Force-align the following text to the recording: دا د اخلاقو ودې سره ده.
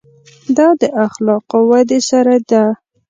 دا 0.57 0.67
د 0.81 0.83
اخلاقو 1.05 1.59
ودې 1.69 1.99
سره 2.09 2.35
ده. 2.49 2.63